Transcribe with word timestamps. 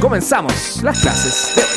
Comenzamos 0.00 0.82
las 0.82 1.00
clases 1.00 1.54
de 1.56 1.62
hoy. 1.62 1.68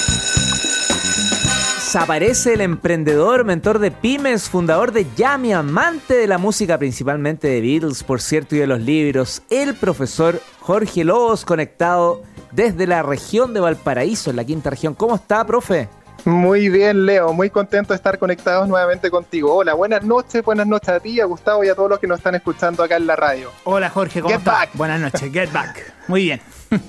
Aparece 1.96 2.54
el 2.54 2.62
emprendedor, 2.62 3.46
mentor 3.46 3.80
de 3.80 3.90
pymes, 3.90 4.48
fundador 4.50 4.92
de 4.92 5.08
Yami, 5.18 5.54
amante 5.54 6.16
de 6.16 6.28
la 6.28 6.38
música, 6.38 6.78
principalmente 6.78 7.48
de 7.48 7.62
Beatles, 7.62 8.04
por 8.04 8.22
cierto, 8.22 8.56
y 8.56 8.60
de 8.60 8.68
los 8.68 8.80
libros, 8.80 9.42
el 9.50 9.74
profesor 9.74 10.40
Jorge 10.60 11.04
Lobos, 11.04 11.46
conectado 11.46 12.22
desde 12.52 12.86
la 12.86 13.02
región 13.02 13.54
de 13.54 13.60
Valparaíso, 13.62 14.30
en 14.30 14.36
la 14.36 14.44
quinta 14.44 14.70
región. 14.70 14.94
¿Cómo 14.94 15.16
está, 15.16 15.46
profe? 15.46 15.90
Muy 16.26 16.70
bien, 16.70 17.06
Leo, 17.06 17.34
muy 17.34 17.50
contento 17.50 17.94
de 17.94 17.96
estar 17.96 18.20
conectados 18.20 18.68
nuevamente 18.68 19.10
contigo. 19.10 19.56
Hola, 19.56 19.74
buenas 19.74 20.04
noches, 20.04 20.44
buenas 20.44 20.68
noches 20.68 20.90
a 20.90 21.00
ti, 21.00 21.20
a 21.20 21.26
Gustavo 21.26 21.64
y 21.64 21.70
a 21.70 21.76
todos 21.76 21.90
los 21.90 22.00
que 22.00 22.08
nos 22.08 22.18
están 22.20 22.36
escuchando 22.36 22.84
acá 22.84 22.98
en 22.98 23.08
la 23.08 23.16
radio. 23.16 23.50
Hola, 23.64 23.90
Jorge, 23.90 24.22
¿cómo 24.22 24.30
Get 24.32 24.40
estás? 24.40 24.54
back. 24.60 24.70
Buenas 24.74 25.00
noches, 25.00 25.32
get 25.32 25.52
back. 25.54 25.94
Muy 26.08 26.24
bien. 26.24 26.42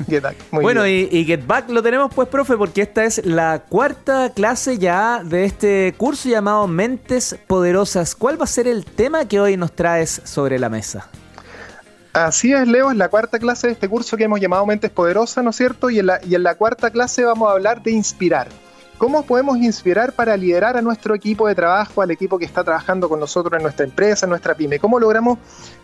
Get 0.09 0.23
back, 0.23 0.37
muy 0.51 0.63
bueno, 0.63 0.83
bien. 0.83 1.09
y, 1.11 1.19
y 1.19 1.25
Get 1.25 1.47
Back 1.47 1.71
lo 1.71 1.83
tenemos 1.83 2.13
pues, 2.15 2.29
profe, 2.29 2.55
porque 2.59 2.83
esta 2.83 3.05
es 3.05 3.25
la 3.25 3.61
cuarta 3.67 4.31
clase 4.35 4.77
ya 4.77 5.23
de 5.25 5.45
este 5.47 5.95
curso 5.97 6.29
llamado 6.29 6.67
Mentes 6.67 7.39
Poderosas. 7.47 8.15
¿Cuál 8.15 8.39
va 8.39 8.45
a 8.45 8.49
ser 8.49 8.67
el 8.67 8.85
tema 8.85 9.27
que 9.27 9.41
hoy 9.41 9.57
nos 9.57 9.73
traes 9.73 10.21
sobre 10.25 10.59
la 10.59 10.69
mesa? 10.69 11.09
Así 12.13 12.53
es, 12.53 12.67
Leo, 12.69 12.91
es 12.91 12.97
la 12.99 13.09
cuarta 13.09 13.39
clase 13.39 13.69
de 13.69 13.73
este 13.73 13.89
curso 13.89 14.17
que 14.19 14.25
hemos 14.25 14.41
llamado 14.41 14.67
Mentes 14.67 14.91
Poderosas, 14.91 15.43
¿no 15.45 15.51
es 15.51 15.57
cierto? 15.57 15.89
Y 15.89 16.01
en 16.01 16.07
la, 16.07 16.21
y 16.27 16.35
en 16.35 16.43
la 16.43 16.57
cuarta 16.57 16.91
clase 16.91 17.25
vamos 17.25 17.49
a 17.49 17.53
hablar 17.53 17.83
de 17.83 17.93
inspirar. 17.93 18.49
¿Cómo 19.01 19.23
podemos 19.25 19.57
inspirar 19.57 20.13
para 20.13 20.37
liderar 20.37 20.77
a 20.77 20.83
nuestro 20.83 21.15
equipo 21.15 21.49
de 21.49 21.55
trabajo, 21.55 22.03
al 22.03 22.11
equipo 22.11 22.39
que 22.39 22.45
está 22.45 22.63
trabajando 22.63 23.09
con 23.09 23.19
nosotros 23.19 23.57
en 23.57 23.63
nuestra 23.63 23.87
empresa, 23.87 24.27
en 24.27 24.31
nuestra 24.31 24.55
pyme? 24.55 24.79
¿Cómo 24.79 25.01
logramos 25.01 25.39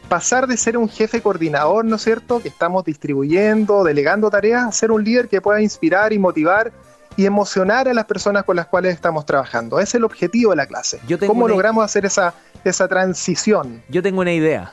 pasar 0.07 0.47
de 0.47 0.59
ser 0.59 0.77
un 0.77 0.87
jefe 0.87 1.23
coordinador, 1.23 1.87
¿no 1.87 1.97
es 1.97 2.03
cierto? 2.03 2.41
Que 2.43 2.49
estamos 2.49 2.85
distribuyendo, 2.85 3.85
delegando 3.85 4.29
tareas, 4.29 4.67
a 4.67 4.71
ser 4.73 4.91
un 4.91 5.03
líder 5.03 5.29
que 5.29 5.41
pueda 5.41 5.63
inspirar 5.63 6.13
y 6.13 6.19
motivar 6.19 6.73
y 7.17 7.25
emocionar 7.25 7.89
a 7.89 7.95
las 7.95 8.05
personas 8.05 8.45
con 8.45 8.55
las 8.57 8.67
cuales 8.67 8.93
estamos 8.93 9.25
trabajando. 9.25 9.79
Ese 9.79 9.89
es 9.89 9.95
el 9.95 10.05
objetivo 10.05 10.51
de 10.51 10.57
la 10.57 10.67
clase. 10.67 11.01
Yo 11.09 11.19
¿Cómo 11.19 11.47
una- 11.47 11.55
logramos 11.55 11.83
hacer 11.87 12.05
esa, 12.05 12.35
esa 12.65 12.87
transición? 12.87 13.83
Yo 13.89 14.03
tengo 14.03 14.21
una 14.21 14.35
idea. 14.35 14.73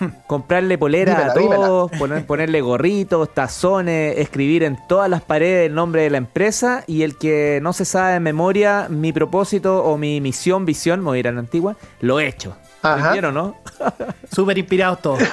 Comprarle 0.26 0.78
polera 0.78 1.32
Dímela, 1.36 1.66
a 1.66 1.66
todos, 1.66 1.90
poner- 1.92 2.24
ponerle 2.26 2.60
gorritos, 2.60 3.32
tazones, 3.32 4.18
escribir 4.18 4.62
en 4.62 4.78
todas 4.88 5.08
las 5.10 5.22
paredes 5.22 5.66
el 5.68 5.74
nombre 5.74 6.02
de 6.02 6.10
la 6.10 6.18
empresa 6.18 6.84
y 6.86 7.02
el 7.02 7.16
que 7.16 7.60
no 7.62 7.72
se 7.72 7.84
sabe 7.84 8.14
de 8.14 8.20
memoria 8.20 8.86
mi 8.90 9.12
propósito 9.12 9.82
o 9.84 9.96
mi 9.98 10.20
misión, 10.20 10.64
visión, 10.64 11.00
me 11.00 11.06
voy 11.06 11.16
a 11.18 11.20
ir 11.20 11.28
a 11.28 11.32
la 11.32 11.40
antigua, 11.40 11.76
lo 12.00 12.20
he 12.20 12.26
hecho. 12.28 12.56
Ajá. 12.82 13.12
¿Vieron, 13.12 13.34
no? 13.34 13.56
Súper 14.32 14.58
inspirados 14.58 15.00
todos. 15.02 15.20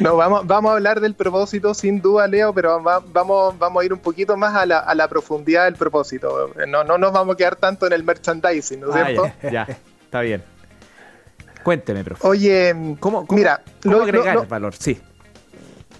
No, 0.00 0.16
vamos, 0.16 0.46
vamos 0.46 0.70
a 0.70 0.74
hablar 0.74 1.00
del 1.00 1.14
propósito 1.14 1.74
sin 1.74 2.00
duda, 2.00 2.26
Leo, 2.28 2.52
pero 2.52 2.82
va- 2.82 3.02
vamos, 3.12 3.58
vamos 3.58 3.82
a 3.82 3.86
ir 3.86 3.92
un 3.92 3.98
poquito 3.98 4.36
más 4.36 4.54
a 4.54 4.66
la, 4.66 4.78
a 4.78 4.94
la 4.94 5.08
profundidad 5.08 5.64
del 5.64 5.74
propósito. 5.74 6.52
No, 6.68 6.84
no 6.84 6.98
nos 6.98 7.12
vamos 7.12 7.34
a 7.34 7.36
quedar 7.36 7.56
tanto 7.56 7.86
en 7.86 7.92
el 7.94 8.04
merchandising, 8.04 8.80
¿no 8.80 8.90
es 8.90 8.96
Ah, 8.96 9.06
cierto? 9.06 9.30
ya, 9.42 9.50
ya, 9.50 9.66
está 10.04 10.20
bien. 10.20 10.42
Cuénteme, 11.66 12.04
profe. 12.04 12.24
Oye, 12.24 12.96
¿Cómo, 13.00 13.26
cómo- 13.26 13.36
mira, 13.36 13.60
cómo 13.82 13.96
lo- 13.96 14.02
agregar 14.04 14.36
lo- 14.36 14.42
lo- 14.42 14.48
valor? 14.48 14.74
Sí. 14.78 15.00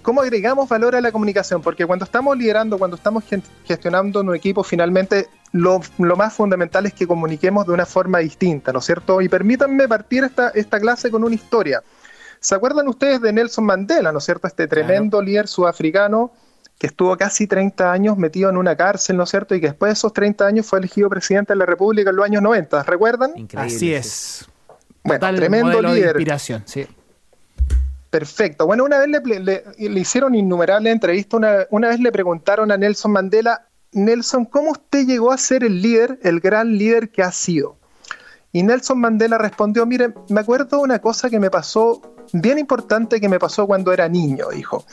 ¿cómo 0.00 0.20
agregamos 0.20 0.69
valor 0.69 0.95
a 0.95 1.00
la 1.00 1.11
comunicación? 1.11 1.61
Porque 1.61 1.84
cuando 1.84 2.05
estamos 2.05 2.39
liderando, 2.39 2.78
cuando 2.78 2.95
estamos 2.97 3.25
gestionando 3.64 4.20
un 4.20 4.33
equipo, 4.37 4.62
finalmente 4.62 5.27
lo, 5.50 5.81
lo 5.98 6.14
más 6.14 6.33
fundamental 6.34 6.87
es 6.87 6.92
que 6.94 7.05
comuniquemos 7.09 7.67
de 7.67 7.72
una 7.72 7.84
forma 7.84 8.20
distinta, 8.20 8.72
¿no 8.72 8.78
es 8.78 8.84
cierto? 8.84 9.20
Y 9.20 9.28
permítanme 9.28 9.89
partir 9.89 10.22
esta, 10.22 10.50
esta 10.50 10.78
clase 10.78 11.11
con 11.11 11.25
una 11.25 11.34
historia. 11.34 11.83
¿Se 12.39 12.55
acuerdan 12.55 12.87
ustedes 12.87 13.20
de 13.20 13.33
Nelson 13.33 13.64
Mandela, 13.64 14.12
¿no 14.12 14.19
es 14.19 14.25
cierto? 14.25 14.47
Este 14.47 14.69
tremendo 14.69 15.20
líder 15.20 15.48
sudafricano 15.48 16.31
que 16.78 16.87
estuvo 16.87 17.17
casi 17.17 17.48
30 17.48 17.91
años 17.91 18.17
metido 18.17 18.48
en 18.50 18.56
una 18.56 18.77
cárcel, 18.77 19.17
¿no 19.17 19.25
es 19.25 19.31
cierto? 19.31 19.56
Y 19.56 19.61
que 19.61 19.67
después 19.70 19.89
de 19.89 19.94
esos 19.94 20.12
30 20.12 20.47
años 20.47 20.64
fue 20.67 20.78
elegido 20.78 21.09
presidente 21.11 21.55
de 21.55 21.59
la 21.59 21.67
República 21.67 22.11
en 22.11 22.17
los 22.17 22.25
años 22.25 22.43
90, 22.43 22.84
¿recuerdan? 22.84 23.32
Increíble. 23.34 23.66
Así 23.75 23.78
sí. 23.81 23.93
es. 23.94 24.47
Bueno, 25.06 25.21
Total 25.21 25.37
tremendo 25.37 25.81
de 25.83 25.83
líder. 25.94 26.06
inspiración, 26.09 26.62
sí. 26.67 26.87
Perfecto. 28.11 28.67
Bueno, 28.67 28.84
una 28.84 28.99
vez 28.99 29.09
le, 29.09 29.41
le- 29.41 29.65
le 29.78 30.00
hicieron 30.00 30.34
innumerables 30.34 30.93
entrevistas, 30.93 31.39
una, 31.39 31.67
una 31.71 31.89
vez 31.89 32.00
le 32.00 32.11
preguntaron 32.12 32.71
a 32.72 32.77
Nelson 32.77 33.12
Mandela, 33.12 33.67
Nelson, 33.93 34.44
¿cómo 34.47 34.71
usted 34.72 35.06
llegó 35.06 35.33
a 35.33 35.39
ser 35.39 35.65
el 35.65 35.83
líder, 35.83 36.19
el 36.22 36.41
gran 36.41 36.77
líder 36.78 37.11
que 37.11 37.22
ha 37.22 37.33
sido? 37.33 37.77
Y 38.53 38.62
Nelson 38.62 38.99
Mandela 38.99 39.39
respondió, 39.39 39.84
mire, 39.87 40.15
me 40.31 40.41
acuerdo 40.41 40.81
una 40.81 40.99
cosa 41.00 41.28
que 41.28 41.38
me 41.38 41.50
pasó, 41.50 42.16
bien 42.32 42.59
importante 42.59 43.20
que 43.20 43.28
me 43.28 43.38
pasó 43.38 43.66
cuando 43.66 43.92
era 43.92 44.09
niño, 44.09 44.48
dijo. 44.50 44.84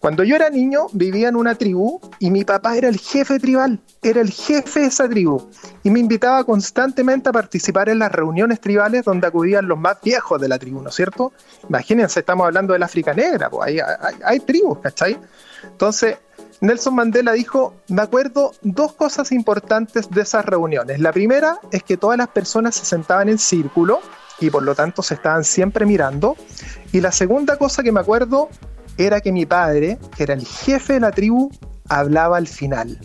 Cuando 0.00 0.24
yo 0.24 0.36
era 0.36 0.50
niño 0.50 0.86
vivía 0.92 1.28
en 1.28 1.36
una 1.36 1.54
tribu 1.54 2.00
y 2.18 2.30
mi 2.30 2.44
papá 2.44 2.76
era 2.76 2.88
el 2.88 2.98
jefe 2.98 3.38
tribal, 3.38 3.80
era 4.02 4.20
el 4.20 4.30
jefe 4.30 4.80
de 4.80 4.86
esa 4.86 5.08
tribu 5.08 5.48
y 5.82 5.90
me 5.90 6.00
invitaba 6.00 6.44
constantemente 6.44 7.28
a 7.30 7.32
participar 7.32 7.88
en 7.88 7.98
las 7.98 8.12
reuniones 8.12 8.60
tribales 8.60 9.04
donde 9.04 9.26
acudían 9.26 9.66
los 9.66 9.78
más 9.78 10.00
viejos 10.02 10.40
de 10.40 10.48
la 10.48 10.58
tribu, 10.58 10.82
¿no 10.82 10.90
es 10.90 10.94
cierto? 10.94 11.32
Imagínense, 11.68 12.20
estamos 12.20 12.46
hablando 12.46 12.72
del 12.72 12.82
África 12.82 13.14
Negra, 13.14 13.50
pues 13.50 13.68
hay, 13.68 13.78
hay, 13.80 14.14
hay 14.24 14.40
tribus, 14.40 14.78
¿cachai? 14.80 15.18
Entonces, 15.64 16.18
Nelson 16.60 16.94
Mandela 16.94 17.32
dijo, 17.32 17.74
me 17.88 18.02
acuerdo 18.02 18.52
dos 18.62 18.92
cosas 18.92 19.32
importantes 19.32 20.10
de 20.10 20.22
esas 20.22 20.44
reuniones. 20.44 21.00
La 21.00 21.12
primera 21.12 21.58
es 21.70 21.82
que 21.82 21.96
todas 21.96 22.16
las 22.16 22.28
personas 22.28 22.74
se 22.76 22.84
sentaban 22.84 23.28
en 23.28 23.38
círculo 23.38 24.00
y 24.40 24.50
por 24.50 24.62
lo 24.62 24.74
tanto 24.74 25.02
se 25.02 25.14
estaban 25.14 25.44
siempre 25.44 25.86
mirando. 25.86 26.36
Y 26.92 27.00
la 27.00 27.12
segunda 27.12 27.56
cosa 27.56 27.82
que 27.82 27.92
me 27.92 28.00
acuerdo 28.00 28.48
era 28.98 29.20
que 29.20 29.32
mi 29.32 29.46
padre, 29.46 29.98
que 30.16 30.22
era 30.22 30.34
el 30.34 30.46
jefe 30.46 30.94
de 30.94 31.00
la 31.00 31.10
tribu, 31.10 31.50
hablaba 31.88 32.36
al 32.36 32.46
final. 32.46 32.98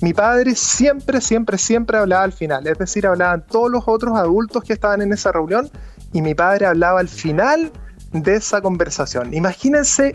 Mi 0.00 0.12
padre 0.12 0.54
siempre, 0.54 1.20
siempre, 1.20 1.58
siempre 1.58 1.98
hablaba 1.98 2.22
al 2.22 2.32
final. 2.32 2.66
Es 2.66 2.78
decir, 2.78 3.06
hablaban 3.06 3.44
todos 3.46 3.70
los 3.70 3.84
otros 3.86 4.16
adultos 4.16 4.62
que 4.62 4.72
estaban 4.72 5.02
en 5.02 5.12
esa 5.12 5.32
reunión 5.32 5.70
y 6.12 6.22
mi 6.22 6.34
padre 6.34 6.66
hablaba 6.66 7.00
al 7.00 7.08
final 7.08 7.72
de 8.12 8.36
esa 8.36 8.60
conversación. 8.60 9.34
Imagínense, 9.34 10.14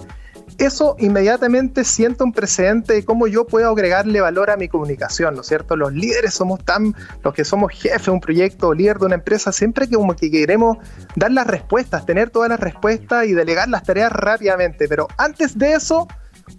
eso 0.58 0.96
inmediatamente 1.00 1.84
siento 1.84 2.24
un 2.24 2.32
precedente 2.32 2.94
de 2.94 3.06
cómo 3.06 3.28
yo 3.28 3.46
puedo 3.46 3.70
agregarle 3.70 4.22
valor 4.22 4.50
a 4.50 4.58
mi 4.58 4.68
comunicación, 4.68 5.36
¿no 5.36 5.42
es 5.42 5.48
cierto? 5.48 5.76
Los 5.76 5.94
líderes 5.94 6.34
somos 6.34 6.64
tan, 6.64 6.96
los 7.24 7.34
que 7.34 7.46
somos 7.46 7.72
jefe 7.72 8.06
de 8.06 8.12
un 8.12 8.20
proyecto 8.20 8.70
o 8.70 8.74
líder 8.74 8.98
de 9.00 9.06
una 9.06 9.16
empresa, 9.16 9.52
siempre 9.52 9.88
que 9.88 9.96
como 9.96 10.16
que 10.16 10.30
queremos 10.30 10.78
dar 11.16 11.32
las 11.32 11.48
respuestas, 11.48 12.06
tener 12.06 12.30
todas 12.30 12.50
las 12.50 12.60
respuestas 12.60 13.26
y 13.26 13.34
delegar 13.34 13.70
las 13.70 13.84
tareas 13.84 14.12
rápidamente. 14.12 14.88
Pero 14.88 15.08
antes 15.18 15.58
de 15.58 15.74
eso, 15.74 16.08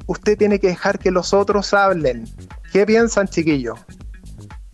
usted 0.07 0.37
tiene 0.37 0.59
que 0.59 0.69
dejar 0.69 0.99
que 0.99 1.11
los 1.11 1.33
otros 1.33 1.75
hablen. 1.75 2.25
¿Qué 2.73 2.87
piensan, 2.87 3.29
chiquillos? 3.29 3.79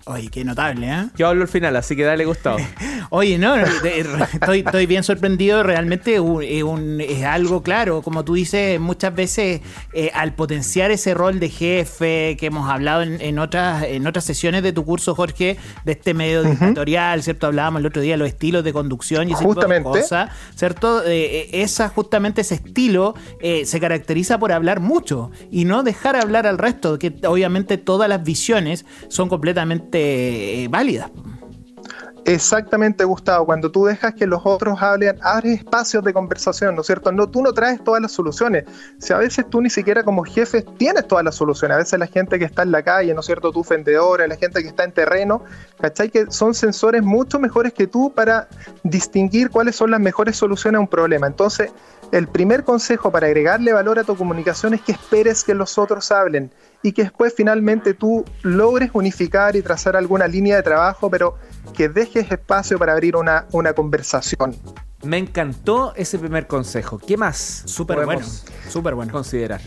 Oye, 0.07 0.29
qué 0.29 0.45
notable, 0.45 0.89
¿eh? 0.89 1.07
Yo 1.17 1.29
hablo 1.29 1.43
al 1.43 1.49
final, 1.49 1.77
así 1.77 1.95
que 1.95 2.05
dale 2.05 2.25
Gustavo. 2.25 2.57
Oye, 3.11 3.37
no, 3.39 3.55
estoy, 3.57 4.61
estoy 4.61 4.87
bien 4.87 5.03
sorprendido. 5.03 5.63
Realmente 5.63 6.19
un- 6.21 6.43
es, 6.43 6.63
un- 6.63 7.01
es 7.01 7.23
algo 7.25 7.63
claro. 7.63 8.01
Como 8.03 8.25
tú 8.25 8.35
dices, 8.35 8.81
muchas 8.81 9.15
veces 9.15 9.61
eh, 9.93 10.11
al 10.15 10.33
potenciar 10.35 10.91
ese 10.91 11.13
rol 11.13 11.39
de 11.39 11.49
jefe 11.51 12.37
que 12.39 12.47
hemos 12.47 12.69
hablado 12.71 13.03
en, 13.03 13.21
en 13.21 13.39
otras, 13.39 13.83
en 13.85 14.07
otras 14.07 14.25
sesiones 14.25 14.63
de 14.63 14.73
tu 14.73 14.85
curso, 14.85 15.15
Jorge, 15.15 15.59
de 15.85 15.93
este 15.93 16.15
medio 16.15 16.43
dictatorial, 16.45 17.23
¿cierto? 17.23 17.47
Hablábamos 17.49 17.81
el 17.81 17.87
otro 17.87 18.01
día 18.01 18.15
de 18.15 18.19
los 18.19 18.29
estilos 18.29 18.65
de 18.65 18.73
conducción 18.73 19.29
y 19.29 19.33
ese 19.35 19.43
tipo 19.43 19.61
de 19.61 19.67
cosas, 20.01 20.31
¿cierto? 20.55 21.05
Eh, 21.05 21.41
eh, 21.43 21.49
esa, 21.63 21.89
justamente 21.91 22.41
ese 22.41 22.55
estilo 22.55 23.15
eh, 23.41 23.67
se 23.67 23.79
caracteriza 23.81 24.39
por 24.39 24.51
hablar 24.53 24.81
mucho 24.81 25.31
y 25.51 25.67
no 25.67 25.83
dejar 25.83 26.17
hablar 26.17 26.47
al 26.47 26.59
resto, 26.59 26.99
que 26.99 27.13
obviamente 27.27 27.77
todas 27.77 28.09
las 28.09 28.23
visiones 28.25 28.87
son 29.09 29.29
completamente 29.29 29.90
eh, 29.93 30.69
válidas. 30.71 31.11
Exactamente, 32.25 33.05
Gustavo. 33.05 33.47
Cuando 33.47 33.71
tú 33.71 33.87
dejas 33.87 34.15
que 34.15 34.27
los 34.27 34.43
otros 34.45 34.81
hablen, 34.83 35.19
abres 35.23 35.59
espacios 35.59 36.05
de 36.05 36.13
conversación, 36.13 36.75
¿no 36.75 36.83
es 36.83 36.87
cierto? 36.87 37.11
No, 37.13 37.29
tú 37.29 37.43
no 37.43 37.53
traes 37.53 37.83
todas 37.83 38.01
las 38.01 38.13
soluciones. 38.13 38.65
Si 38.99 39.13
a 39.13 39.19
veces 39.19 39.47
tú 39.49 39.61
ni 39.61 39.71
siquiera 39.71 40.03
como 40.03 40.23
jefe 40.25 40.63
tienes 40.77 41.09
todas 41.09 41.25
las 41.25 41.35
soluciones, 41.35 41.75
a 41.75 41.79
veces 41.79 41.99
la 41.99 42.07
gente 42.07 42.39
que 42.39 42.45
está 42.45 42.63
en 42.63 42.73
la 42.73 42.83
calle, 42.83 43.15
¿no 43.15 43.21
es 43.21 43.27
cierto? 43.27 43.53
Tú 43.53 43.65
vendedora, 43.69 44.27
la 44.27 44.37
gente 44.37 44.63
que 44.63 44.69
está 44.69 44.85
en 44.85 44.93
terreno, 44.93 45.43
¿cachai? 45.81 46.11
Que 46.11 46.27
son 46.31 46.55
sensores 46.55 47.03
mucho 47.03 47.39
mejores 47.39 47.73
que 47.73 47.87
tú 47.87 48.13
para 48.15 48.49
distinguir 48.83 49.51
cuáles 49.51 49.77
son 49.77 49.91
las 49.91 50.01
mejores 50.01 50.37
soluciones 50.37 50.79
a 50.79 50.81
un 50.83 50.89
problema. 50.89 51.27
Entonces, 51.27 51.73
el 52.13 52.29
primer 52.29 52.65
consejo 52.65 53.11
para 53.11 53.27
agregarle 53.27 53.73
valor 53.73 53.99
a 53.99 54.05
tu 54.05 54.17
comunicación 54.17 54.75
es 54.75 54.83
que 54.83 54.93
esperes 54.93 55.45
que 55.45 55.55
los 55.55 55.79
otros 55.79 56.11
hablen 56.11 56.51
y 56.83 56.93
que 56.93 57.03
después 57.03 57.35
finalmente 57.37 57.95
tú 57.95 58.25
logres 58.43 58.91
unificar 58.93 59.57
y 59.57 59.63
trazar 59.63 59.97
alguna 59.97 60.27
línea 60.27 60.57
de 60.57 60.63
trabajo, 60.63 61.11
pero 61.11 61.37
que 61.77 61.89
dejes 61.89 62.31
espacio 62.31 62.79
para 62.79 62.93
abrir 62.93 63.17
una, 63.17 63.47
una 63.53 63.73
conversación. 63.73 64.57
Me 65.03 65.19
encantó 65.19 65.95
ese 65.97 66.19
primer 66.19 66.47
consejo. 66.47 66.99
¿Qué 66.99 67.17
más? 67.17 67.63
Súper 67.67 68.05
bueno, 68.05 68.27
súper 68.69 68.95
bueno. 68.95 69.13
considerar? 69.13 69.61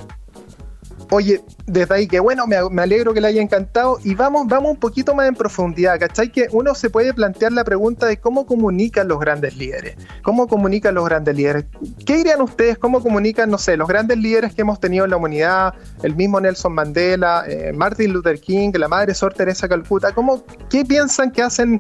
Oye, 1.16 1.44
desde 1.68 1.94
ahí 1.94 2.08
que 2.08 2.20
bueno, 2.20 2.48
me, 2.48 2.82
alegro 2.82 3.14
que 3.14 3.22
le 3.22 3.28
haya 3.28 3.40
encantado 3.40 4.00
y 4.04 4.16
vamos, 4.16 4.48
vamos 4.48 4.72
un 4.72 4.78
poquito 4.78 5.14
más 5.14 5.28
en 5.28 5.36
profundidad, 5.36 6.00
¿cachai? 6.00 6.32
Que 6.32 6.48
uno 6.52 6.74
se 6.74 6.90
puede 6.90 7.14
plantear 7.14 7.52
la 7.52 7.64
pregunta 7.64 8.08
de 8.08 8.18
cómo 8.18 8.48
comunican 8.48 9.08
los 9.08 9.20
grandes 9.20 9.56
líderes, 9.56 9.96
cómo 10.24 10.48
comunican 10.48 10.96
los 10.96 11.06
grandes 11.06 11.36
líderes. 11.36 11.66
¿Qué 12.04 12.18
dirían 12.18 12.42
ustedes? 12.42 12.80
¿Cómo 12.80 13.00
comunican, 13.00 13.52
no 13.52 13.60
sé, 13.60 13.78
los 13.78 13.88
grandes 13.88 14.18
líderes 14.18 14.56
que 14.56 14.62
hemos 14.62 14.80
tenido 14.80 15.06
en 15.06 15.12
la 15.12 15.18
humanidad, 15.18 15.76
el 16.02 16.16
mismo 16.16 16.42
Nelson 16.42 16.74
Mandela, 16.74 17.44
eh, 17.48 17.72
Martin 17.74 18.12
Luther 18.12 18.42
King, 18.42 18.72
la 18.74 18.88
madre 18.88 19.14
Sor 19.14 19.36
Teresa 19.36 19.70
Calcuta? 19.70 20.16
¿Cómo, 20.16 20.44
¿Qué 20.68 20.84
piensan 20.84 21.30
que 21.30 21.44
hacen 21.44 21.80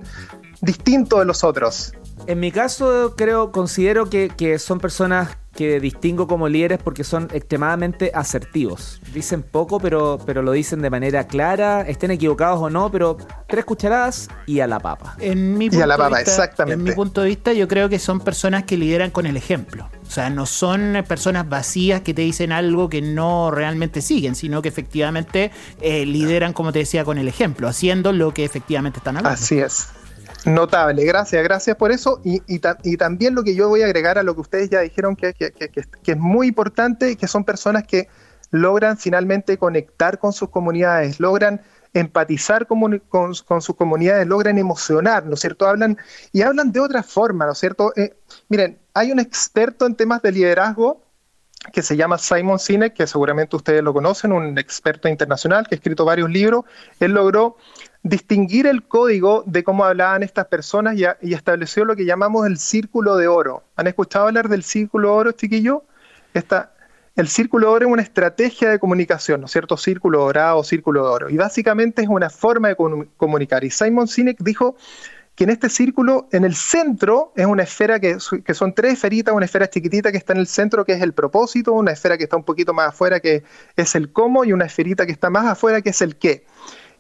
distinto 0.61 1.17
de 1.17 1.25
los 1.25 1.43
otros? 1.43 1.91
En 2.27 2.39
mi 2.39 2.51
caso, 2.51 3.15
creo, 3.17 3.51
considero 3.51 4.11
que, 4.11 4.29
que 4.29 4.59
son 4.59 4.79
personas 4.79 5.37
que 5.55 5.79
distingo 5.79 6.27
como 6.27 6.49
líderes 6.49 6.79
porque 6.83 7.03
son 7.03 7.29
extremadamente 7.31 8.11
asertivos. 8.13 8.99
Dicen 9.13 9.43
poco, 9.43 9.79
pero, 9.79 10.19
pero 10.25 10.41
lo 10.41 10.51
dicen 10.51 10.81
de 10.81 10.89
manera 10.89 11.27
clara, 11.27 11.81
estén 11.81 12.11
equivocados 12.11 12.59
o 12.61 12.69
no, 12.69 12.91
pero 12.91 13.17
tres 13.47 13.63
cucharadas 13.65 14.29
y 14.45 14.59
a 14.59 14.67
la 14.67 14.79
papa. 14.79 15.15
En 15.19 15.57
mi 15.57 15.69
punto 15.69 15.83
a 15.83 15.87
la 15.87 15.97
papa, 15.97 16.21
exactamente. 16.21 16.73
En 16.79 16.83
mi 16.83 16.91
punto 16.91 17.21
de 17.21 17.27
vista, 17.27 17.53
yo 17.53 17.67
creo 17.67 17.89
que 17.89 17.99
son 17.99 18.19
personas 18.19 18.63
que 18.63 18.77
lideran 18.77 19.11
con 19.11 19.25
el 19.25 19.37
ejemplo. 19.37 19.89
O 20.05 20.09
sea, 20.09 20.29
no 20.29 20.45
son 20.45 21.03
personas 21.07 21.47
vacías 21.47 22.01
que 22.01 22.13
te 22.13 22.21
dicen 22.21 22.51
algo 22.51 22.89
que 22.89 23.01
no 23.01 23.51
realmente 23.51 24.01
siguen, 24.01 24.35
sino 24.35 24.61
que 24.61 24.69
efectivamente 24.69 25.51
eh, 25.81 26.05
lideran, 26.05 26.53
como 26.53 26.71
te 26.71 26.79
decía, 26.79 27.05
con 27.05 27.17
el 27.17 27.27
ejemplo, 27.27 27.67
haciendo 27.67 28.11
lo 28.11 28.33
que 28.33 28.43
efectivamente 28.43 28.99
están 28.99 29.17
hablando. 29.17 29.39
Así 29.39 29.59
es. 29.59 29.87
Notable, 30.45 31.05
gracias, 31.05 31.41
gracias 31.43 31.75
por 31.77 31.91
eso. 31.91 32.19
Y, 32.23 32.41
y, 32.47 32.97
también 32.97 33.33
lo 33.33 33.43
que 33.43 33.55
yo 33.55 33.69
voy 33.69 33.81
a 33.81 33.85
agregar 33.85 34.17
a 34.17 34.23
lo 34.23 34.35
que 34.35 34.41
ustedes 34.41 34.69
ya 34.69 34.81
dijeron 34.81 35.15
que, 35.15 35.33
que, 35.33 35.51
es 36.05 36.17
muy 36.17 36.47
importante, 36.47 37.15
que 37.15 37.27
son 37.27 37.45
personas 37.45 37.83
que 37.83 38.09
logran 38.51 38.97
finalmente 38.97 39.57
conectar 39.57 40.19
con 40.19 40.33
sus 40.33 40.49
comunidades, 40.49 41.19
logran 41.19 41.61
empatizar 41.93 42.67
con, 42.67 42.99
con, 43.07 43.33
sus 43.35 43.75
comunidades, 43.75 44.27
logran 44.27 44.57
emocionar, 44.57 45.25
¿no 45.25 45.35
es 45.35 45.39
cierto? 45.39 45.67
Hablan 45.67 45.97
y 46.31 46.41
hablan 46.41 46.71
de 46.71 46.79
otra 46.79 47.03
forma, 47.03 47.45
¿no 47.45 47.53
es 47.53 47.59
cierto? 47.59 47.93
Eh, 47.95 48.15
miren, 48.49 48.79
hay 48.93 49.11
un 49.11 49.19
experto 49.19 49.85
en 49.85 49.95
temas 49.95 50.21
de 50.21 50.31
liderazgo 50.31 51.02
que 51.71 51.81
se 51.81 51.95
llama 51.95 52.17
Simon 52.17 52.59
Sinek, 52.59 52.93
que 52.93 53.07
seguramente 53.07 53.55
ustedes 53.55 53.83
lo 53.83 53.93
conocen, 53.93 54.31
un 54.31 54.57
experto 54.57 55.07
internacional 55.07 55.67
que 55.67 55.75
ha 55.75 55.77
escrito 55.77 56.05
varios 56.05 56.29
libros. 56.29 56.65
Él 56.99 57.13
logró 57.13 57.57
distinguir 58.03 58.67
el 58.67 58.83
código 58.83 59.43
de 59.45 59.63
cómo 59.63 59.85
hablaban 59.85 60.23
estas 60.23 60.47
personas 60.47 60.97
y, 60.97 61.33
estableció 61.33 61.85
lo 61.85 61.95
que 61.95 62.05
llamamos 62.05 62.45
el 62.45 62.57
círculo 62.57 63.15
de 63.15 63.27
oro. 63.27 63.63
¿Han 63.77 63.87
escuchado 63.87 64.27
hablar 64.27 64.49
del 64.49 64.63
círculo 64.63 65.09
de 65.09 65.13
oro, 65.13 65.31
chiquillo? 65.31 65.83
Esta, 66.33 66.73
el 67.15 67.29
círculo 67.29 67.67
de 67.67 67.73
oro 67.73 67.87
es 67.87 67.93
una 67.93 68.01
estrategia 68.01 68.69
de 68.69 68.79
comunicación, 68.79 69.39
¿no 69.39 69.45
es 69.45 69.51
cierto? 69.51 69.77
Círculo 69.77 70.19
dorado, 70.19 70.63
círculo 70.63 71.03
de 71.03 71.09
oro. 71.09 71.29
Y 71.29 71.37
básicamente 71.37 72.01
es 72.01 72.09
una 72.09 72.29
forma 72.29 72.67
de 72.67 72.75
comunicar. 73.15 73.63
Y 73.63 73.69
Simon 73.69 74.07
Sinek 74.07 74.37
dijo 74.39 74.75
que 75.35 75.45
en 75.45 75.49
este 75.49 75.69
círculo, 75.69 76.27
en 76.31 76.43
el 76.45 76.55
centro, 76.55 77.33
es 77.35 77.45
una 77.45 77.63
esfera 77.63 77.99
que, 77.99 78.19
son 78.19 78.73
tres 78.73 78.93
esferitas, 78.93 79.33
una 79.33 79.45
esfera 79.45 79.67
chiquitita 79.67 80.11
que 80.11 80.17
está 80.17 80.33
en 80.33 80.39
el 80.39 80.47
centro, 80.47 80.85
que 80.85 80.93
es 80.93 81.01
el 81.01 81.13
propósito, 81.13 81.73
una 81.73 81.91
esfera 81.91 82.17
que 82.17 82.25
está 82.25 82.37
un 82.37 82.43
poquito 82.43 82.73
más 82.73 82.89
afuera, 82.89 83.19
que 83.19 83.43
es 83.75 83.95
el 83.95 84.11
cómo, 84.11 84.45
y 84.45 84.53
una 84.53 84.65
esferita 84.65 85.05
que 85.05 85.11
está 85.11 85.31
más 85.31 85.45
afuera, 85.45 85.81
que 85.81 85.89
es 85.89 86.01
el 86.01 86.17
qué. 86.17 86.45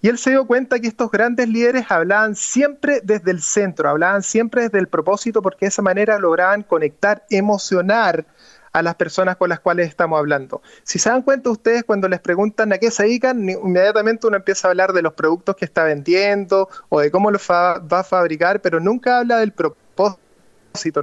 Y 0.01 0.09
él 0.09 0.17
se 0.17 0.31
dio 0.31 0.47
cuenta 0.47 0.79
que 0.79 0.87
estos 0.87 1.11
grandes 1.11 1.47
líderes 1.47 1.85
hablaban 1.89 2.35
siempre 2.35 3.01
desde 3.03 3.31
el 3.31 3.41
centro, 3.41 3.87
hablaban 3.87 4.23
siempre 4.23 4.63
desde 4.63 4.79
el 4.79 4.87
propósito, 4.87 5.41
porque 5.41 5.65
de 5.65 5.69
esa 5.69 5.81
manera 5.81 6.17
lograban 6.17 6.63
conectar, 6.63 7.25
emocionar 7.29 8.25
a 8.73 8.81
las 8.81 8.95
personas 8.95 9.37
con 9.37 9.49
las 9.49 9.59
cuales 9.59 9.87
estamos 9.87 10.19
hablando. 10.19 10.61
Si 10.83 10.99
se 10.99 11.09
dan 11.09 11.21
cuenta 11.21 11.49
ustedes 11.51 11.83
cuando 11.83 12.09
les 12.09 12.19
preguntan 12.19 12.73
a 12.73 12.79
qué 12.79 12.91
se 12.91 13.03
dedican, 13.03 13.47
inmediatamente 13.47 14.27
uno 14.27 14.37
empieza 14.37 14.67
a 14.67 14.71
hablar 14.71 14.93
de 14.93 15.03
los 15.03 15.13
productos 15.13 15.55
que 15.55 15.65
está 15.65 15.83
vendiendo 15.83 16.69
o 16.89 16.99
de 16.99 17.11
cómo 17.11 17.31
los 17.31 17.47
va 17.49 17.99
a 17.99 18.03
fabricar, 18.03 18.61
pero 18.61 18.79
nunca 18.79 19.19
habla 19.19 19.37
del 19.37 19.51
propósito 19.51 19.82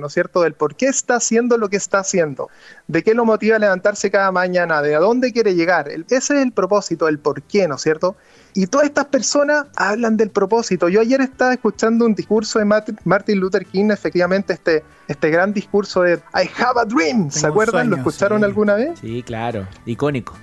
¿no 0.01 0.07
es 0.09 0.13
cierto? 0.13 0.43
Del 0.43 0.55
por 0.55 0.75
qué 0.75 0.87
está 0.87 1.17
haciendo 1.17 1.57
lo 1.57 1.69
que 1.69 1.77
está 1.77 2.01
haciendo, 2.01 2.49
de 2.89 3.03
qué 3.03 3.15
lo 3.15 3.25
motiva 3.25 3.57
a 3.57 3.59
levantarse 3.59 4.11
cada 4.11 4.33
mañana, 4.33 4.83
de 4.83 4.97
a 4.97 4.99
dónde 4.99 5.33
quiere 5.33 5.55
llegar. 5.55 5.89
ese 5.89 6.17
es 6.17 6.31
el 6.31 6.53
propósito, 6.53 7.09
el 7.09 7.19
por 7.19 7.43
qué, 7.43 7.69
¿no 7.69 7.77
es 7.77 7.83
cierto? 7.83 8.17
Y 8.53 8.67
todas 8.67 8.87
estas 8.87 9.07
personas 9.07 9.67
hablan 9.77 10.17
del 10.17 10.31
propósito. 10.31 10.89
Yo 10.89 11.01
ayer 11.01 11.21
estaba 11.21 11.53
escuchando 11.53 12.05
un 12.05 12.15
discurso 12.15 12.59
de 12.59 12.65
Martin 12.65 13.39
Luther 13.39 13.65
King, 13.65 13.91
efectivamente, 13.91 14.55
este, 14.55 14.83
este 15.07 15.31
gran 15.31 15.53
discurso 15.53 16.03
de 16.03 16.15
I 16.35 16.51
have 16.59 16.81
a 16.81 16.85
dream. 16.85 17.31
¿Se 17.31 17.47
acuerdan? 17.47 17.91
¿Lo 17.91 17.97
escucharon 17.97 18.43
alguna 18.43 18.75
vez? 18.75 18.99
Sí, 19.01 19.23
claro, 19.23 19.69
icónico. 19.87 20.35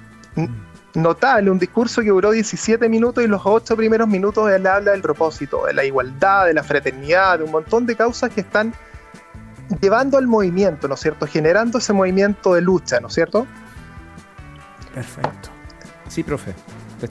Notable, 0.93 1.51
un 1.51 1.59
discurso 1.59 2.01
que 2.01 2.09
duró 2.09 2.31
17 2.31 2.87
minutos 2.87 3.23
y 3.23 3.27
los 3.27 3.41
8 3.43 3.75
primeros 3.75 4.07
minutos 4.07 4.49
él 4.49 4.65
habla 4.65 4.91
del 4.91 5.01
propósito, 5.01 5.65
de 5.65 5.73
la 5.73 5.83
igualdad, 5.83 6.45
de 6.45 6.53
la 6.53 6.63
fraternidad, 6.63 7.39
de 7.39 7.43
un 7.43 7.51
montón 7.51 7.85
de 7.85 7.95
causas 7.95 8.31
que 8.31 8.41
están 8.41 8.73
llevando 9.81 10.17
al 10.17 10.27
movimiento, 10.27 10.87
¿no 10.87 10.95
es 10.95 11.01
cierto? 11.01 11.27
Generando 11.27 11.77
ese 11.77 11.93
movimiento 11.93 12.53
de 12.53 12.61
lucha, 12.61 12.99
¿no 12.99 13.07
es 13.07 13.13
cierto? 13.13 13.47
Perfecto. 14.93 15.49
Sí, 16.07 16.23
profe. 16.23 16.53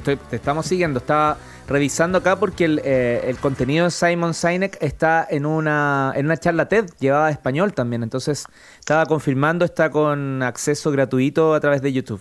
Te, 0.04 0.18
estamos 0.32 0.66
siguiendo. 0.66 0.98
Estaba 0.98 1.36
revisando 1.68 2.18
acá 2.18 2.36
porque 2.36 2.64
el, 2.64 2.80
eh, 2.84 3.34
contenido 3.40 3.84
de 3.84 3.90
Simon 3.90 4.34
Sinek 4.34 4.78
está 4.80 5.26
en 5.28 5.46
una, 5.46 6.12
en 6.16 6.26
una 6.26 6.36
charla 6.36 6.68
TED 6.68 6.86
llevada 6.98 7.26
a 7.26 7.30
español 7.30 7.72
también. 7.72 8.02
Entonces, 8.02 8.46
estaba 8.78 9.06
confirmando, 9.06 9.64
está 9.64 9.90
con 9.90 10.42
acceso 10.42 10.90
gratuito 10.90 11.54
a 11.54 11.60
través 11.60 11.82
de 11.82 11.92
YouTube. 11.92 12.20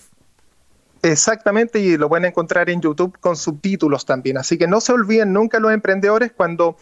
Exactamente, 1.02 1.80
y 1.80 1.98
lo 1.98 2.10
pueden 2.10 2.26
encontrar 2.26 2.70
en 2.70 2.82
YouTube 2.82 3.18
con 3.20 3.36
subtítulos 3.36 4.06
también. 4.06 4.38
Así 4.38 4.58
que 4.58 4.68
no 4.68 4.82
se 4.82 4.92
olviden 4.92 5.34
nunca 5.34 5.60
los 5.60 5.72
emprendedores 5.72 6.32
cuando 6.32 6.78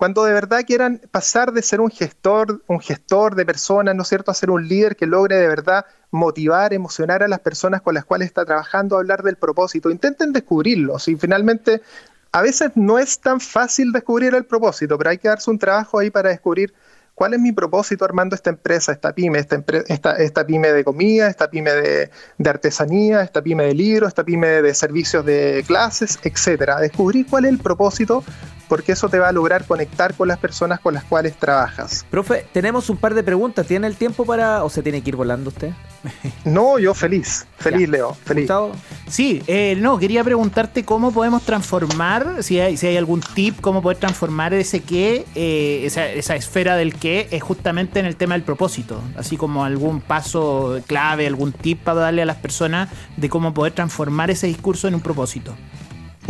cuando 0.00 0.24
de 0.24 0.32
verdad 0.32 0.64
quieran 0.66 0.98
pasar 1.10 1.52
de 1.52 1.60
ser 1.60 1.78
un 1.82 1.90
gestor, 1.90 2.62
un 2.68 2.80
gestor 2.80 3.34
de 3.34 3.44
personas, 3.44 3.94
¿no 3.94 4.00
es 4.00 4.08
cierto?, 4.08 4.30
a 4.30 4.34
ser 4.34 4.48
un 4.50 4.66
líder 4.66 4.96
que 4.96 5.04
logre 5.04 5.36
de 5.36 5.46
verdad 5.46 5.84
motivar, 6.10 6.72
emocionar 6.72 7.22
a 7.22 7.28
las 7.28 7.40
personas 7.40 7.82
con 7.82 7.92
las 7.92 8.06
cuales 8.06 8.28
está 8.28 8.46
trabajando, 8.46 8.96
hablar 8.96 9.22
del 9.22 9.36
propósito. 9.36 9.90
Intenten 9.90 10.32
descubrirlo. 10.32 10.98
Si 10.98 11.16
finalmente, 11.16 11.82
a 12.32 12.40
veces 12.40 12.70
no 12.76 12.98
es 12.98 13.20
tan 13.20 13.40
fácil 13.40 13.92
descubrir 13.92 14.34
el 14.34 14.46
propósito, 14.46 14.96
pero 14.96 15.10
hay 15.10 15.18
que 15.18 15.28
darse 15.28 15.50
un 15.50 15.58
trabajo 15.58 15.98
ahí 15.98 16.10
para 16.10 16.30
descubrir 16.30 16.72
cuál 17.20 17.34
es 17.34 17.40
mi 17.40 17.52
propósito 17.52 18.06
armando 18.06 18.34
esta 18.34 18.48
empresa, 18.48 18.92
esta 18.92 19.12
pyme, 19.12 19.40
esta, 19.40 19.62
esta, 20.16 20.46
pyme 20.46 20.72
de 20.72 20.82
comida, 20.82 21.28
esta 21.28 21.50
pyme 21.50 21.70
de, 21.70 22.10
de, 22.38 22.48
artesanía, 22.48 23.20
esta 23.20 23.42
pyme 23.42 23.64
de 23.64 23.74
libros, 23.74 24.08
esta 24.08 24.24
pyme 24.24 24.62
de 24.62 24.72
servicios 24.72 25.26
de 25.26 25.62
clases, 25.66 26.18
etcétera. 26.22 26.80
Descubrir 26.80 27.26
cuál 27.26 27.44
es 27.44 27.50
el 27.50 27.58
propósito 27.58 28.24
porque 28.70 28.92
eso 28.92 29.10
te 29.10 29.18
va 29.18 29.28
a 29.28 29.32
lograr 29.32 29.66
conectar 29.66 30.14
con 30.14 30.28
las 30.28 30.38
personas 30.38 30.80
con 30.80 30.94
las 30.94 31.04
cuales 31.04 31.36
trabajas. 31.36 32.06
Profe, 32.08 32.46
tenemos 32.54 32.88
un 32.88 32.96
par 32.96 33.12
de 33.12 33.22
preguntas. 33.22 33.66
¿Tiene 33.66 33.86
el 33.86 33.96
tiempo 33.96 34.24
para 34.24 34.64
o 34.64 34.70
se 34.70 34.82
tiene 34.82 35.02
que 35.02 35.10
ir 35.10 35.16
volando 35.16 35.50
usted? 35.50 35.72
No, 36.44 36.78
yo 36.78 36.94
feliz, 36.94 37.46
feliz 37.58 37.88
Leo, 37.88 38.14
feliz. 38.24 38.50
Sí, 39.08 39.42
eh, 39.46 39.76
no, 39.78 39.98
quería 39.98 40.24
preguntarte 40.24 40.84
cómo 40.84 41.12
podemos 41.12 41.42
transformar, 41.42 42.42
si 42.42 42.60
hay, 42.60 42.76
si 42.76 42.86
hay 42.86 42.96
algún 42.96 43.20
tip, 43.20 43.60
cómo 43.60 43.82
poder 43.82 43.98
transformar 43.98 44.54
ese 44.54 44.80
qué, 44.80 45.26
eh, 45.34 45.82
esa, 45.84 46.06
esa, 46.06 46.36
esfera 46.36 46.76
del 46.76 46.94
qué, 46.94 47.28
es 47.30 47.42
justamente 47.42 48.00
en 48.00 48.06
el 48.06 48.16
tema 48.16 48.34
del 48.34 48.42
propósito, 48.42 49.02
así 49.16 49.36
como 49.36 49.64
algún 49.64 50.00
paso 50.00 50.80
clave, 50.86 51.26
algún 51.26 51.52
tip 51.52 51.80
para 51.82 52.00
darle 52.00 52.22
a 52.22 52.26
las 52.26 52.36
personas 52.36 52.88
de 53.16 53.28
cómo 53.28 53.52
poder 53.54 53.72
transformar 53.74 54.30
ese 54.30 54.46
discurso 54.46 54.88
en 54.88 54.94
un 54.94 55.00
propósito. 55.00 55.54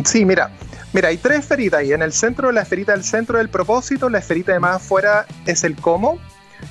Sí, 0.05 0.25
mira, 0.25 0.51
mira, 0.93 1.09
hay 1.09 1.19
tres 1.19 1.41
esferitas 1.41 1.81
ahí. 1.81 1.93
En 1.93 2.03
el 2.03 2.13
centro, 2.13 2.53
la 2.53 2.63
esferita 2.63 2.93
del 2.93 3.05
centro 3.05 3.39
del 3.39 3.49
propósito, 3.49 4.09
la 4.09 4.19
esferita 4.19 4.53
de 4.53 4.61
más 4.61 4.77
afuera 4.77 5.27
es 5.47 5.65
el 5.65 5.77
cómo, 5.77 6.19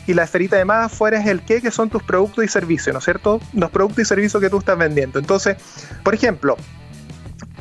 y 0.08 0.14
la 0.14 0.24
esferita 0.24 0.58
de 0.58 0.66
más 0.66 0.92
afuera 0.92 1.20
es 1.20 1.28
el 1.28 1.42
qué, 1.42 1.62
que 1.62 1.72
son 1.72 1.90
tus 1.90 2.04
productos 2.04 2.44
y 2.44 2.48
servicios, 2.48 2.94
¿no 2.94 3.00
es 3.00 3.06
cierto? 3.06 3.40
Los 3.54 3.70
productos 3.72 4.04
y 4.04 4.06
servicios 4.06 4.42
que 4.42 4.50
tú 4.50 4.60
estás 4.60 4.78
vendiendo. 4.78 5.20
Entonces, 5.20 5.58
por 6.04 6.14
ejemplo, 6.14 6.58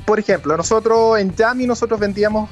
por 0.07 0.19
ejemplo, 0.19 0.57
nosotros 0.57 1.19
en 1.19 1.35
Yami 1.35 1.67
nosotros 1.67 2.01
vendíamos 2.01 2.49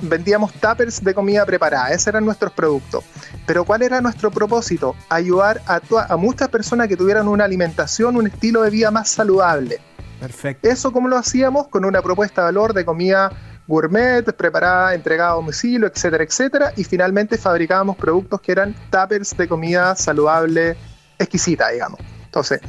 vendíamos 0.00 0.52
tuppers 0.52 1.02
de 1.02 1.14
comida 1.14 1.46
preparada, 1.46 1.90
ese 1.90 2.10
eran 2.10 2.24
nuestros 2.24 2.52
productos. 2.52 3.04
Pero 3.46 3.64
¿cuál 3.64 3.82
era 3.82 4.00
nuestro 4.00 4.30
propósito? 4.30 4.94
Ayudar 5.08 5.62
a, 5.66 5.80
a 6.08 6.16
muchas 6.16 6.48
personas 6.48 6.88
que 6.88 6.96
tuvieran 6.96 7.28
una 7.28 7.44
alimentación, 7.44 8.16
un 8.16 8.26
estilo 8.26 8.62
de 8.62 8.70
vida 8.70 8.90
más 8.90 9.08
saludable. 9.08 9.80
Perfecto. 10.20 10.68
Eso 10.68 10.92
como 10.92 11.08
lo 11.08 11.16
hacíamos 11.16 11.68
con 11.68 11.84
una 11.86 12.02
propuesta 12.02 12.42
de 12.42 12.46
valor 12.46 12.74
de 12.74 12.84
comida 12.84 13.32
gourmet, 13.70 14.24
preparada, 14.36 14.94
entregada 14.94 15.30
a 15.30 15.34
domicilio, 15.34 15.86
etcétera, 15.86 16.24
etcétera. 16.24 16.72
Y 16.76 16.84
finalmente 16.84 17.38
fabricábamos 17.38 17.96
productos 17.96 18.40
que 18.40 18.52
eran 18.52 18.74
tuppers 18.90 19.36
de 19.36 19.46
comida 19.46 19.94
saludable, 19.94 20.76
exquisita, 21.18 21.68
digamos. 21.70 22.00
Entonces, 22.24 22.60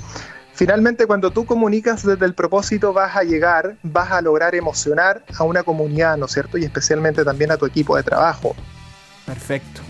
finalmente 0.53 1.08
cuando 1.08 1.31
tú 1.31 1.46
comunicas 1.46 2.05
desde 2.05 2.25
el 2.25 2.36
propósito 2.36 2.93
vas 2.93 3.15
a 3.17 3.24
llegar, 3.24 3.77
vas 3.81 4.12
a 4.12 4.22
lograr 4.22 4.53
emocionar 4.53 5.24
a 5.38 5.43
una 5.43 5.63
comunidad, 5.63 6.17
¿no 6.17 6.27
es 6.27 6.31
cierto? 6.31 6.58
Y 6.60 6.65
especialmente 6.65 7.25
también 7.25 7.51
a 7.51 7.58
tu 7.58 7.65
equipo 7.65 7.98
de 7.98 8.03
trabajo. 8.03 8.55
Perfecto. 9.25 9.81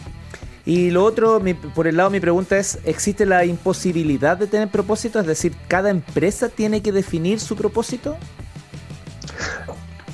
Y 0.65 0.91
lo 0.91 1.03
otro, 1.03 1.41
por 1.73 1.87
el 1.87 1.97
lado, 1.97 2.09
mi 2.11 2.19
pregunta 2.19 2.57
es, 2.57 2.79
¿existe 2.85 3.25
la 3.25 3.43
imposibilidad 3.45 4.37
de 4.37 4.47
tener 4.47 4.69
propósito? 4.69 5.19
Es 5.19 5.25
decir, 5.25 5.55
¿cada 5.67 5.89
empresa 5.89 6.49
tiene 6.49 6.81
que 6.81 6.91
definir 6.91 7.39
su 7.39 7.55
propósito? 7.57 8.15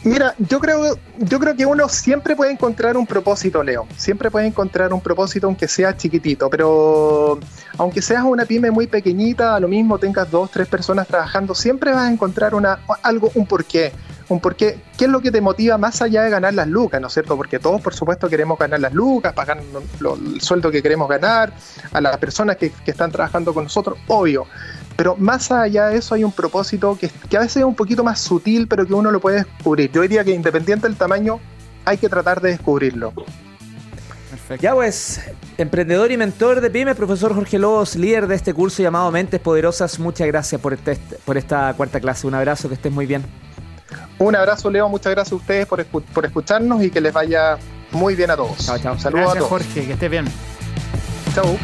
Mira, 0.08 0.34
yo 0.40 0.62
creo, 0.62 0.98
yo 1.18 1.38
creo 1.38 1.54
que 1.54 1.66
uno 1.66 1.90
siempre 1.90 2.34
puede 2.34 2.54
encontrar 2.54 2.96
un 2.96 3.06
propósito, 3.06 3.62
Leo. 3.62 3.86
Siempre 3.98 4.32
puede 4.32 4.48
encontrar 4.48 4.94
un 4.94 5.02
propósito 5.02 5.48
aunque 5.48 5.68
sea 5.68 5.98
chiquitito, 5.98 6.50
pero 6.50 7.38
aunque 7.78 8.02
seas 8.02 8.24
una 8.24 8.46
pyme 8.46 8.72
muy 8.72 8.88
pequeñita, 8.88 9.54
a 9.54 9.60
lo 9.60 9.68
mismo 9.68 10.00
tengas 10.00 10.32
dos, 10.32 10.50
tres 10.50 10.70
personas 10.70 11.08
trabajando, 11.08 11.54
siempre 11.54 11.92
vas 11.92 12.08
a 12.08 12.12
encontrar 12.12 12.56
una, 12.56 12.80
algo, 13.04 13.32
un 13.36 13.46
porqué. 13.46 13.92
Un 14.30 14.40
porqué, 14.40 14.82
¿qué 14.98 15.06
es 15.06 15.12
lo 15.12 15.20
que 15.20 15.32
te 15.32 15.42
motiva 15.42 15.78
más 15.78 16.02
allá 16.02 16.22
de 16.22 16.30
ganar 16.30 16.54
las 16.54 16.68
lucas, 16.68 17.02
¿no 17.02 17.08
es 17.08 17.14
cierto? 17.14 17.36
Porque 17.36 17.60
todos, 17.60 17.82
por 17.82 17.94
supuesto, 17.94 18.30
queremos 18.30 18.58
ganar 18.58 18.80
las 18.80 18.94
lucas, 18.94 19.34
pagar 19.34 19.60
el 19.60 20.42
sueldo 20.42 20.72
que 20.72 20.82
queremos 20.82 21.10
ganar, 21.10 21.54
a 21.92 22.00
las 22.00 22.18
personas 22.18 22.56
que, 22.56 22.72
que 22.72 22.92
están 22.92 23.12
trabajando 23.12 23.54
con 23.54 23.66
nosotros, 23.66 23.98
obvio. 24.08 24.46
Pero 24.98 25.16
más 25.16 25.52
allá 25.52 25.90
de 25.90 25.98
eso 25.98 26.16
hay 26.16 26.24
un 26.24 26.32
propósito 26.32 26.98
que, 27.00 27.12
a 27.38 27.40
veces 27.40 27.58
es 27.58 27.64
un 27.64 27.76
poquito 27.76 28.04
más 28.04 28.20
sutil, 28.20 28.68
pero 28.68 28.86
que 28.86 28.94
uno 28.94 29.12
lo 29.12 29.22
puede 29.22 29.44
descubrir. 29.44 29.92
Yo 29.92 30.02
diría 30.02 30.24
que 30.24 30.32
independiente 30.32 30.88
del 30.88 30.98
tamaño, 30.98 31.40
hay 31.86 31.98
que 31.98 32.10
tratar 32.10 32.42
de 32.42 32.50
descubrirlo. 32.50 33.14
Perfecto. 34.32 34.62
Ya 34.62 34.74
pues, 34.74 35.22
emprendedor 35.58 36.12
y 36.12 36.18
mentor 36.18 36.62
de 36.62 36.72
pymes, 36.72 36.96
profesor 36.96 37.34
Jorge 37.36 37.60
Lobos, 37.60 37.96
líder 37.96 38.28
de 38.28 38.36
este 38.36 38.56
curso 38.56 38.82
llamado 38.82 39.12
Mentes 39.12 39.40
Poderosas, 39.40 40.00
muchas 40.00 40.28
gracias 40.28 40.60
por, 40.60 40.74
este, 40.74 40.98
por 41.24 41.38
esta 41.38 41.74
cuarta 41.76 42.00
clase. 42.00 42.26
Un 42.26 42.34
abrazo, 42.34 42.68
que 42.68 42.74
estés 42.74 42.92
muy 42.92 43.06
bien. 43.06 43.24
Un 44.18 44.36
abrazo, 44.36 44.72
Leo, 44.72 44.90
muchas 44.90 45.12
gracias 45.12 45.32
a 45.32 45.36
ustedes 45.36 45.68
por, 45.68 45.86
por 45.86 46.26
escucharnos 46.26 46.84
y 46.84 46.90
que 46.90 47.00
les 47.00 47.14
vaya 47.14 47.58
muy 47.92 48.16
bien 48.16 48.32
a 48.32 48.36
todos. 48.36 48.66
Chao, 48.66 48.80
chao. 48.80 48.98
Saludos 48.98 49.32
a 49.32 49.36
todos. 49.36 49.50
Jorge, 49.50 49.86
que 49.86 49.94
estés 49.94 50.10
bien. 50.10 50.26
Chao. 51.36 51.56